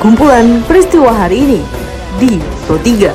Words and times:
kumpulan 0.00 0.64
peristiwa 0.64 1.12
hari 1.12 1.44
ini 1.44 1.60
di 2.16 2.40
Pro 2.64 2.80
3. 2.80 3.12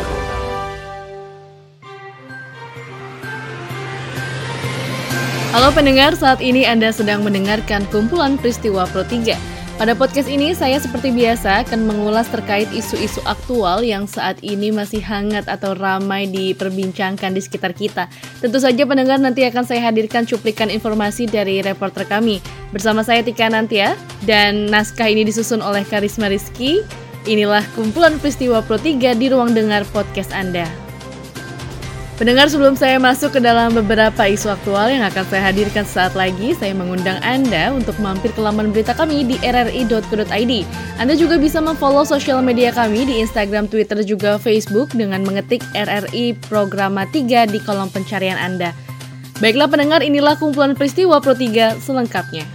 Halo 5.50 5.74
pendengar, 5.74 6.13
saat 6.13 6.46
ini 6.46 6.62
Anda 6.62 6.94
sedang 6.94 7.26
mendengarkan 7.26 7.90
kumpulan 7.90 8.38
peristiwa 8.38 8.86
Pro 8.86 9.02
3. 9.02 9.34
Pada 9.76 9.92
podcast 9.92 10.32
ini, 10.32 10.55
saya 10.55 10.80
seperti 10.80 11.12
biasa 11.12 11.68
akan 11.68 11.84
mengulas 11.84 12.32
terkait 12.32 12.71
isu-isu 12.71 13.20
aktual 13.28 13.84
yang 13.84 14.08
saat 14.08 14.40
ini 14.40 14.71
masih 14.71 15.04
hangat 15.04 15.52
atau 15.52 15.76
ramai 15.76 16.32
diperbincangkan 16.32 17.36
di 17.36 17.44
sekitar 17.44 17.76
kita. 17.76 18.08
Tentu 18.40 18.64
saja 18.64 18.88
pendengar 18.88 19.20
nanti 19.20 19.44
akan 19.44 19.68
saya 19.68 19.84
hadirkan 19.84 20.23
cuplikan 20.23 20.72
informasi 20.72 21.27
dari 21.27 21.59
reporter 21.59 22.08
kami. 22.08 22.40
Bersama 22.72 23.04
saya 23.04 23.20
Tika 23.20 23.52
Nantia, 23.52 24.00
dan 24.23 24.72
naskah 24.72 25.12
ini 25.12 25.27
disusun 25.27 25.59
oleh 25.59 25.84
Karisma 25.84 26.32
Rizky. 26.32 26.80
Inilah 27.27 27.68
kumpulan 27.76 28.16
peristiwa 28.16 28.63
Pro 28.63 28.80
3 28.80 29.12
di 29.12 29.27
ruang 29.27 29.52
dengar 29.52 29.84
podcast 29.91 30.32
Anda. 30.32 30.84
Pendengar 32.16 32.48
sebelum 32.48 32.80
saya 32.80 32.96
masuk 32.96 33.36
ke 33.36 33.40
dalam 33.44 33.76
beberapa 33.76 34.24
isu 34.24 34.48
aktual 34.48 34.88
yang 34.88 35.04
akan 35.04 35.28
saya 35.28 35.52
hadirkan 35.52 35.84
saat 35.84 36.16
lagi, 36.16 36.55
saya 36.55 36.72
mengundang 36.72 37.20
Anda 37.20 37.76
untuk 37.76 38.00
mampir 38.00 38.32
ke 38.32 38.40
laman 38.40 38.72
berita 38.72 38.96
kami 38.96 39.28
di 39.28 39.36
rri.co.id. 39.44 40.54
Anda 40.96 41.14
juga 41.20 41.36
bisa 41.36 41.60
memfollow 41.60 42.08
sosial 42.08 42.40
media 42.40 42.72
kami 42.72 43.04
di 43.04 43.20
Instagram, 43.20 43.68
Twitter, 43.68 44.00
juga 44.08 44.40
Facebook 44.40 44.96
dengan 44.96 45.28
mengetik 45.28 45.60
RRI 45.76 46.40
Programa 46.48 47.04
3 47.04 47.52
di 47.52 47.60
kolom 47.60 47.91
pencarian 47.91 48.40
Anda. 48.40 48.72
Baiklah 49.44 49.68
pendengar, 49.68 50.00
inilah 50.00 50.40
kumpulan 50.40 50.72
peristiwa 50.72 51.20
Pro 51.20 51.36
3 51.36 51.84
selengkapnya. 51.84 52.55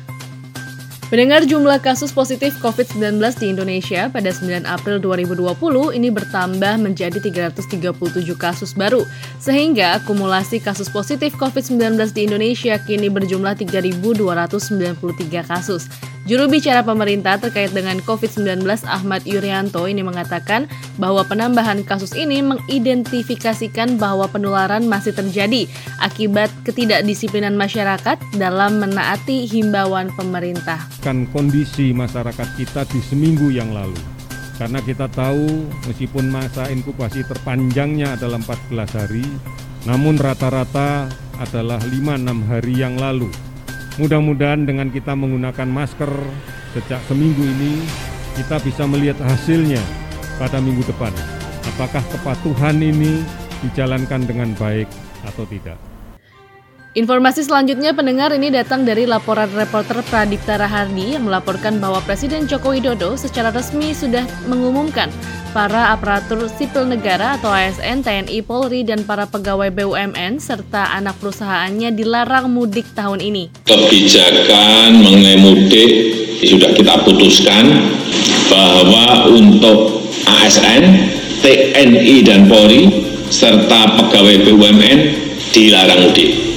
Mendengar 1.11 1.43
jumlah 1.43 1.83
kasus 1.83 2.15
positif 2.15 2.55
COVID-19 2.63 3.19
di 3.43 3.51
Indonesia 3.51 4.07
pada 4.07 4.31
9 4.31 4.63
April 4.63 5.03
2020 5.03 5.99
ini 5.99 6.07
bertambah 6.07 6.79
menjadi 6.79 7.19
337 7.19 8.31
kasus 8.39 8.71
baru, 8.79 9.03
sehingga 9.43 9.99
akumulasi 9.99 10.63
kasus 10.63 10.87
positif 10.87 11.35
COVID-19 11.35 12.15
di 12.15 12.31
Indonesia 12.31 12.79
kini 12.79 13.11
berjumlah 13.11 13.59
3.293 13.59 15.51
kasus. 15.51 15.91
Juru 16.29 16.53
bicara 16.53 16.85
pemerintah 16.85 17.41
terkait 17.41 17.73
dengan 17.73 17.97
COVID-19 18.05 18.61
Ahmad 18.85 19.25
Yuryanto 19.25 19.89
ini 19.89 20.05
mengatakan 20.05 20.69
bahwa 21.01 21.25
penambahan 21.25 21.81
kasus 21.81 22.13
ini 22.13 22.45
mengidentifikasikan 22.45 23.97
bahwa 23.97 24.29
penularan 24.29 24.85
masih 24.85 25.17
terjadi 25.17 25.65
akibat 25.97 26.53
ketidakdisiplinan 26.69 27.57
masyarakat 27.57 28.21
dalam 28.37 28.85
menaati 28.85 29.49
himbauan 29.49 30.13
pemerintah. 30.13 30.85
Kan 31.01 31.25
kondisi 31.33 31.97
masyarakat 31.97 32.49
kita 32.61 32.85
di 32.93 33.01
seminggu 33.01 33.49
yang 33.49 33.73
lalu. 33.73 33.97
Karena 34.61 34.85
kita 34.85 35.09
tahu 35.09 35.73
meskipun 35.89 36.29
masa 36.29 36.69
inkubasi 36.69 37.25
terpanjangnya 37.25 38.21
adalah 38.21 38.37
14 38.45 38.93
hari, 38.93 39.25
namun 39.89 40.21
rata-rata 40.21 41.09
adalah 41.41 41.81
5-6 41.81 42.45
hari 42.45 42.75
yang 42.77 43.01
lalu 43.01 43.33
Mudah-mudahan 44.01 44.65
dengan 44.65 44.89
kita 44.89 45.13
menggunakan 45.13 45.69
masker 45.69 46.09
sejak 46.73 47.05
seminggu 47.05 47.45
ini, 47.45 47.85
kita 48.33 48.57
bisa 48.65 48.89
melihat 48.89 49.21
hasilnya 49.21 49.85
pada 50.41 50.57
minggu 50.57 50.81
depan. 50.89 51.13
Apakah 51.77 52.01
kepatuhan 52.09 52.81
ini 52.81 53.21
dijalankan 53.61 54.25
dengan 54.25 54.57
baik 54.57 54.89
atau 55.29 55.45
tidak? 55.45 55.90
Informasi 56.91 57.47
selanjutnya 57.47 57.95
pendengar 57.95 58.35
ini 58.35 58.51
datang 58.51 58.83
dari 58.83 59.07
laporan 59.07 59.47
reporter 59.55 60.03
Pradipta 60.11 60.59
Rahardi 60.59 61.15
yang 61.15 61.23
melaporkan 61.23 61.79
bahwa 61.79 62.03
Presiden 62.03 62.51
Joko 62.51 62.75
Widodo 62.75 63.15
secara 63.15 63.55
resmi 63.55 63.95
sudah 63.95 64.27
mengumumkan 64.51 65.07
para 65.55 65.95
aparatur 65.95 66.51
sipil 66.51 66.91
negara 66.91 67.39
atau 67.39 67.47
ASN, 67.47 68.03
TNI, 68.03 68.43
Polri, 68.43 68.83
dan 68.83 69.07
para 69.07 69.31
pegawai 69.31 69.71
BUMN 69.71 70.43
serta 70.43 70.91
anak 70.99 71.15
perusahaannya 71.23 71.95
dilarang 71.95 72.51
mudik 72.51 72.91
tahun 72.99 73.23
ini. 73.23 73.71
Kebijakan 73.71 74.99
mengenai 74.99 75.39
mudik 75.47 75.91
sudah 76.43 76.75
kita 76.75 77.07
putuskan 77.07 77.71
bahwa 78.51 79.31
untuk 79.31 80.11
ASN, 80.27 81.07
TNI, 81.39 82.27
dan 82.27 82.51
Polri 82.51 82.91
serta 83.31 83.95
pegawai 83.95 84.43
BUMN 84.43 84.99
dilarang 85.55 86.11
mudik. 86.11 86.50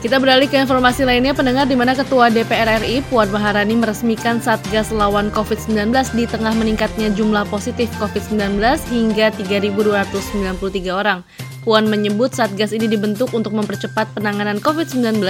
Kita 0.00 0.16
beralih 0.16 0.48
ke 0.48 0.56
informasi 0.56 1.04
lainnya, 1.04 1.36
pendengar 1.36 1.68
di 1.68 1.76
mana 1.76 1.92
Ketua 1.92 2.32
DPR 2.32 2.80
RI 2.80 3.04
Puan 3.12 3.28
Maharani 3.28 3.76
meresmikan 3.76 4.40
Satgas 4.40 4.88
lawan 4.96 5.28
COVID-19 5.28 5.92
di 6.16 6.24
tengah 6.24 6.56
meningkatnya 6.56 7.12
jumlah 7.12 7.44
positif 7.52 7.92
COVID-19 8.00 8.64
hingga 8.88 9.28
3.293 9.36 10.88
orang. 10.88 11.20
Puan 11.68 11.84
menyebut 11.92 12.32
Satgas 12.32 12.72
ini 12.72 12.88
dibentuk 12.88 13.36
untuk 13.36 13.52
mempercepat 13.52 14.08
penanganan 14.16 14.56
COVID-19 14.64 15.20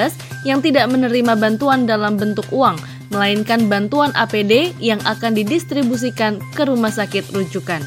yang 0.46 0.62
tidak 0.62 0.86
menerima 0.86 1.34
bantuan 1.34 1.90
dalam 1.90 2.14
bentuk 2.14 2.46
uang, 2.54 2.78
melainkan 3.10 3.66
bantuan 3.66 4.14
APD 4.14 4.70
yang 4.78 5.02
akan 5.02 5.34
didistribusikan 5.34 6.38
ke 6.54 6.62
rumah 6.62 6.94
sakit 6.94 7.34
rujukan. 7.34 7.82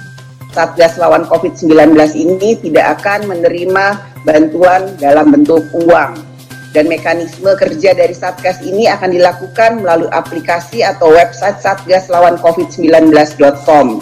Satgas 0.51 0.99
lawan 0.99 1.23
COVID-19 1.31 1.95
ini 2.19 2.59
tidak 2.59 2.99
akan 2.99 3.31
menerima 3.31 3.85
bantuan 4.27 4.91
dalam 4.99 5.31
bentuk 5.31 5.63
uang, 5.71 6.32
dan 6.73 6.89
mekanisme 6.89 7.53
kerja 7.53 7.93
dari 7.93 8.17
Satgas 8.17 8.59
ini 8.65 8.89
akan 8.89 9.13
dilakukan 9.13 9.85
melalui 9.85 10.09
aplikasi 10.09 10.81
atau 10.81 11.13
website 11.13 11.61
Satgas 11.61 12.09
lawan 12.09 12.35
COVID-19.com. 12.41 14.01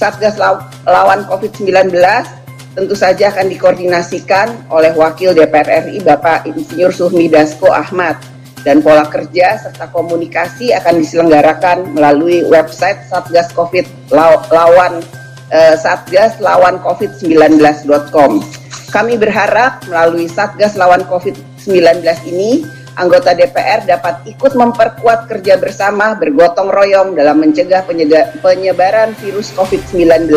Satgas 0.00 0.40
lawan 0.88 1.28
COVID-19 1.28 1.92
tentu 2.72 2.96
saja 2.96 3.28
akan 3.28 3.52
dikoordinasikan 3.52 4.72
oleh 4.72 4.96
Wakil 4.96 5.36
DPR 5.36 5.84
RI 5.86 6.00
Bapak 6.00 6.48
Insinyur 6.48 6.90
Suhmi 6.90 7.28
Dasko 7.28 7.68
Ahmad 7.68 8.16
dan 8.64 8.80
pola 8.80 9.04
kerja 9.06 9.60
serta 9.60 9.90
komunikasi 9.92 10.72
akan 10.72 11.02
diselenggarakan 11.04 11.92
melalui 11.92 12.46
website 12.48 13.04
Satgas 13.12 13.52
COVID 13.52 13.84
lawan 14.08 15.04
uh, 15.52 15.74
Satgas 15.76 16.40
lawan 16.40 16.80
COVID-19.com. 16.80 18.61
Kami 18.92 19.16
berharap 19.16 19.88
melalui 19.88 20.28
Satgas 20.28 20.76
lawan 20.76 21.00
COVID-19 21.08 22.04
ini, 22.28 22.60
anggota 23.00 23.32
DPR 23.32 23.88
dapat 23.88 24.20
ikut 24.28 24.52
memperkuat 24.52 25.32
kerja 25.32 25.56
bersama 25.56 26.12
bergotong 26.12 26.68
royong 26.68 27.16
dalam 27.16 27.40
mencegah 27.40 27.88
penyebaran 28.44 29.16
virus 29.16 29.48
COVID-19 29.56 30.28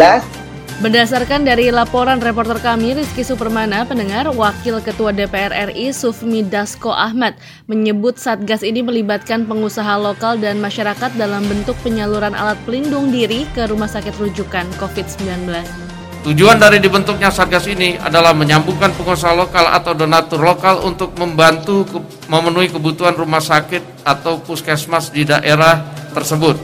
Berdasarkan 0.76 1.48
dari 1.48 1.72
laporan 1.72 2.20
reporter 2.20 2.60
kami 2.60 3.00
Rizky 3.00 3.24
Supermana, 3.24 3.88
pendengar 3.88 4.28
Wakil 4.28 4.84
Ketua 4.84 5.16
DPR 5.16 5.72
RI 5.72 5.96
Sufmi 5.96 6.44
Dasko 6.44 6.92
Ahmad 6.92 7.40
menyebut 7.72 8.20
Satgas 8.20 8.60
ini 8.60 8.84
melibatkan 8.84 9.48
pengusaha 9.48 9.96
lokal 9.96 10.36
dan 10.36 10.60
masyarakat 10.60 11.16
dalam 11.16 11.48
bentuk 11.48 11.80
penyaluran 11.80 12.36
alat 12.36 12.60
pelindung 12.68 13.08
diri 13.08 13.48
ke 13.56 13.72
rumah 13.72 13.88
sakit 13.88 14.20
rujukan 14.20 14.68
COVID-19. 14.76 15.84
Tujuan 16.25 16.58
dari 16.58 16.81
dibentuknya 16.81 17.30
Satgas 17.30 17.69
ini 17.69 18.02
adalah 18.02 18.34
menyambungkan 18.34 18.97
pengusaha 18.97 19.38
lokal 19.38 19.69
atau 19.69 19.94
donatur 19.94 20.41
lokal 20.41 20.81
untuk 20.81 21.13
membantu 21.22 21.86
ke, 21.86 22.02
memenuhi 22.25 22.74
kebutuhan 22.74 23.13
rumah 23.13 23.38
sakit 23.38 24.02
atau 24.02 24.41
puskesmas 24.41 25.13
di 25.13 25.22
daerah 25.22 25.86
tersebut. 26.18 26.58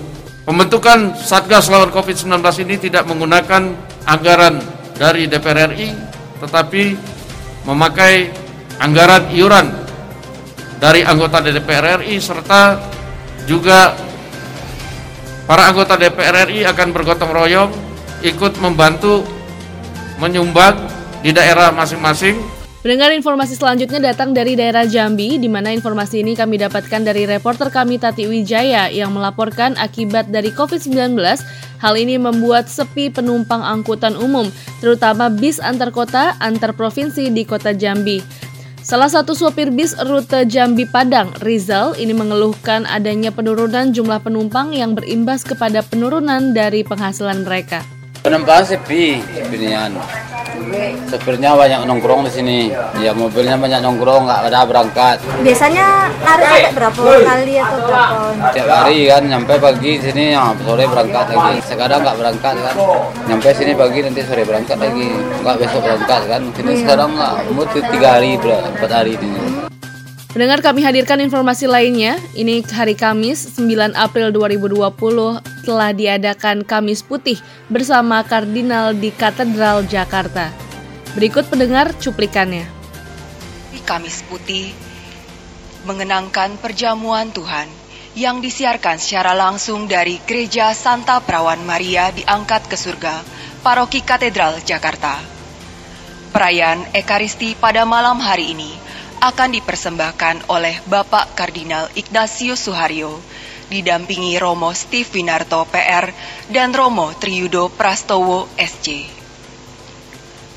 Pembentukan 0.49 1.13
Satgas 1.13 1.69
lawan 1.69 1.93
COVID-19 1.93 2.41
ini 2.65 2.75
tidak 2.81 3.05
menggunakan 3.05 3.77
anggaran 4.09 4.57
dari 4.97 5.29
DPR 5.29 5.69
RI, 5.77 5.93
tetapi 6.41 6.97
memakai 7.69 8.33
anggaran 8.81 9.29
iuran 9.29 9.69
dari 10.81 11.05
anggota 11.05 11.37
DPR 11.37 12.01
RI 12.01 12.17
serta 12.17 12.81
juga 13.45 13.93
para 15.45 15.69
anggota 15.69 16.01
DPR 16.01 16.49
RI 16.49 16.65
akan 16.65 16.87
bergotong 16.89 17.29
royong 17.29 17.69
ikut 18.25 18.57
membantu 18.57 19.40
menyumbang 20.21 20.77
di 21.25 21.33
daerah 21.33 21.73
masing-masing. 21.73 22.37
Mendengar 22.81 23.13
informasi 23.13 23.61
selanjutnya 23.61 24.09
datang 24.09 24.33
dari 24.33 24.57
daerah 24.57 24.89
Jambi, 24.89 25.37
di 25.37 25.45
mana 25.45 25.69
informasi 25.69 26.25
ini 26.25 26.33
kami 26.33 26.57
dapatkan 26.57 27.05
dari 27.05 27.29
reporter 27.29 27.69
kami 27.69 28.01
Tati 28.01 28.25
Wijaya 28.25 28.89
yang 28.89 29.13
melaporkan 29.13 29.77
akibat 29.77 30.33
dari 30.33 30.49
COVID-19, 30.49 31.13
hal 31.77 31.93
ini 31.93 32.17
membuat 32.17 32.65
sepi 32.65 33.13
penumpang 33.13 33.61
angkutan 33.61 34.17
umum, 34.17 34.49
terutama 34.81 35.29
bis 35.29 35.61
antar 35.61 35.93
kota, 35.93 36.33
antar 36.41 36.73
provinsi 36.73 37.29
di 37.29 37.45
kota 37.45 37.69
Jambi. 37.69 38.17
Salah 38.81 39.13
satu 39.13 39.37
sopir 39.37 39.69
bis 39.69 39.93
rute 40.01 40.49
Jambi 40.49 40.89
Padang, 40.89 41.29
Rizal, 41.45 41.93
ini 42.01 42.17
mengeluhkan 42.17 42.89
adanya 42.89 43.29
penurunan 43.29 43.93
jumlah 43.93 44.25
penumpang 44.25 44.73
yang 44.73 44.97
berimbas 44.97 45.45
kepada 45.45 45.85
penurunan 45.85 46.49
dari 46.57 46.81
penghasilan 46.81 47.45
mereka. 47.45 48.00
Penumpang 48.21 48.61
sepi, 48.61 49.17
pilihan. 49.49 49.97
Sopirnya 51.09 51.57
banyak 51.57 51.89
nongkrong 51.89 52.29
di 52.29 52.31
sini. 52.31 52.59
Ya 53.01 53.17
mobilnya 53.17 53.57
banyak 53.57 53.81
nongkrong, 53.81 54.29
nggak 54.29 54.45
ada 54.45 54.61
berangkat. 54.61 55.17
Biasanya 55.41 56.05
lari 56.21 56.45
sampai 56.45 56.73
berapa 56.77 57.01
kali 57.01 57.55
atau 57.57 57.81
berapa? 57.81 58.53
Tiap 58.53 58.67
hari 58.69 59.09
kan, 59.09 59.25
nyampe 59.25 59.57
pagi 59.57 59.97
sini, 59.97 60.37
ya, 60.37 60.53
sore 60.61 60.85
berangkat 60.85 61.25
lagi. 61.33 61.65
Sekarang 61.65 62.05
nggak 62.05 62.17
berangkat 62.21 62.55
kan. 62.61 62.75
Nyampe 63.25 63.49
sini 63.57 63.73
pagi 63.73 63.99
nanti 64.05 64.21
sore 64.21 64.43
berangkat 64.45 64.77
lagi. 64.77 65.07
Nggak 65.41 65.55
besok 65.57 65.81
berangkat 65.81 66.21
kan. 66.29 66.41
Kita 66.53 66.71
sekarang 66.77 67.09
nggak, 67.17 67.33
mau 67.57 67.65
tiga 67.73 68.09
hari, 68.21 68.37
empat 68.37 68.91
hari 68.93 69.17
ini. 69.17 69.65
Mendengar 70.31 70.63
kami 70.63 70.85
hadirkan 70.85 71.19
informasi 71.19 71.67
lainnya, 71.67 72.15
ini 72.37 72.63
hari 72.69 72.95
Kamis 72.95 73.59
9 73.59 73.97
April 73.97 74.31
2020 74.31 74.79
telah 75.61 75.93
diadakan 75.93 76.65
Kamis 76.65 77.05
Putih 77.05 77.37
bersama 77.69 78.25
Kardinal 78.25 78.97
di 78.97 79.13
Katedral 79.13 79.85
Jakarta. 79.85 80.49
Berikut 81.13 81.47
pendengar 81.47 81.93
cuplikannya. 81.97 82.65
Kamis 83.81 84.23
Putih 84.23 84.71
mengenangkan 85.83 86.55
perjamuan 86.61 87.33
Tuhan 87.33 87.67
yang 88.15 88.43
disiarkan 88.43 88.99
secara 88.99 89.31
langsung 89.31 89.87
dari 89.87 90.19
Gereja 90.27 90.75
Santa 90.75 91.23
Perawan 91.23 91.63
Maria 91.63 92.11
diangkat 92.11 92.67
ke 92.67 92.75
surga, 92.75 93.23
Paroki 93.63 94.03
Katedral 94.03 94.59
Jakarta. 94.63 95.19
Perayaan 96.31 96.87
Ekaristi 96.95 97.55
pada 97.59 97.83
malam 97.83 98.19
hari 98.19 98.55
ini 98.55 98.71
akan 99.19 99.51
dipersembahkan 99.53 100.47
oleh 100.47 100.79
Bapak 100.87 101.35
Kardinal 101.35 101.91
Ignatius 101.93 102.63
Suharyo, 102.67 103.19
didampingi 103.71 104.35
Romo 104.35 104.75
Steve 104.75 105.07
Winarto 105.15 105.63
PR 105.71 106.11
dan 106.51 106.75
Romo 106.75 107.15
Triyudo 107.15 107.71
Prastowo 107.71 108.51
SC. 108.59 109.07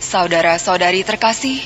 Saudara-saudari 0.02 1.06
terkasih, 1.06 1.62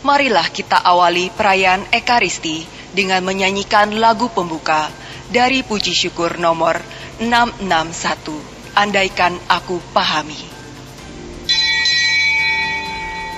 marilah 0.00 0.48
kita 0.48 0.80
awali 0.80 1.28
perayaan 1.28 1.84
Ekaristi 1.92 2.64
dengan 2.96 3.20
menyanyikan 3.20 4.00
lagu 4.00 4.32
pembuka 4.32 4.88
dari 5.28 5.60
puji 5.60 5.92
syukur 5.92 6.40
nomor 6.40 6.80
661, 7.20 8.80
Andaikan 8.80 9.36
Aku 9.52 9.76
Pahami. 9.92 10.56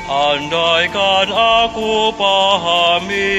Andaikan 0.09 1.29
aku 1.29 2.17
pahami 2.17 3.37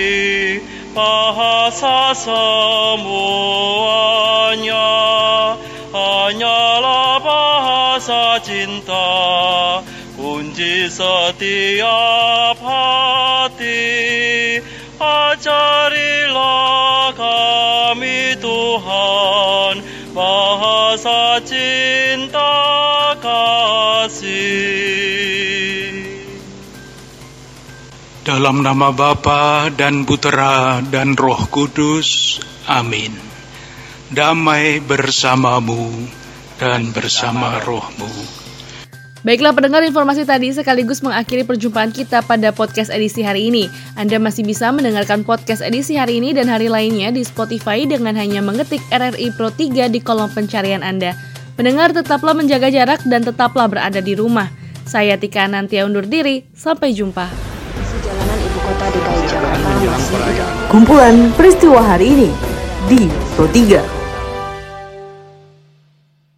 bahasa 0.99 2.11
semuanya 2.11 3.15
Hanyalah 5.89 7.17
bahasa 7.23 8.37
cinta. 8.43 9.09
Kunci 10.19 10.91
setiap 10.91 12.59
hati 12.59 13.81
Ajarilah 14.99 16.35
kami 17.15 18.35
Tuhan. 18.37 19.79
Bahasa 20.11 21.39
cinta 21.47 21.78
dalam 28.24 28.60
nama 28.60 28.92
Bapa 28.92 29.71
dan 29.71 30.04
Putera 30.04 30.83
dan 30.83 31.16
Roh 31.16 31.48
Kudus. 31.48 32.39
Amin. 32.68 33.16
Damai 34.12 34.83
bersamamu 34.83 36.10
dan 36.60 36.92
bersama 36.92 37.62
rohmu. 37.63 38.10
Baiklah 39.19 39.51
pendengar 39.51 39.83
informasi 39.83 40.24
tadi 40.24 40.48
sekaligus 40.56 41.04
mengakhiri 41.04 41.44
perjumpaan 41.44 41.92
kita 41.92 42.24
pada 42.24 42.56
podcast 42.56 42.88
edisi 42.88 43.19
hari 43.19 43.51
ini. 43.51 43.68
Anda 44.00 44.16
masih 44.16 44.48
bisa 44.48 44.71
mendengarkan 44.71 45.27
podcast 45.27 45.60
edisi 45.60 46.00
hari 46.00 46.24
ini 46.24 46.31
dan 46.31 46.48
hari 46.48 46.71
lainnya 46.71 47.12
di 47.12 47.27
Spotify 47.27 47.83
dengan 47.83 48.16
hanya 48.16 48.39
mengetik 48.39 48.80
RRI 48.88 49.36
Pro 49.36 49.51
3 49.51 49.92
di 49.92 50.00
kolom 50.00 50.31
pencarian 50.31 50.88
Anda. 50.88 51.19
Pendengar 51.60 51.92
tetaplah 51.92 52.31
menjaga 52.31 52.71
jarak 52.71 53.04
dan 53.04 53.27
tetaplah 53.27 53.68
berada 53.68 54.00
di 54.00 54.16
rumah. 54.16 54.48
Saya 54.88 55.19
Tika 55.19 55.44
Nantia 55.51 55.83
undur 55.83 56.07
diri, 56.07 56.48
sampai 56.56 56.95
jumpa. 56.95 57.48
Kumpulan 60.69 61.33
peristiwa 61.33 61.81
hari 61.81 62.13
ini 62.13 62.29
di 62.88 63.11
Pro 63.35 63.45
3. 63.50 63.98